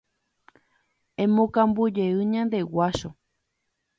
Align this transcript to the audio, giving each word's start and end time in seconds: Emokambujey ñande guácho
Emokambujey 1.23 2.13
ñande 2.31 2.59
guácho 2.71 3.09